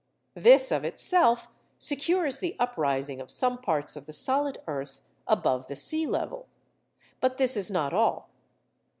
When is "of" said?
0.71-0.83, 3.21-3.29, 3.95-4.07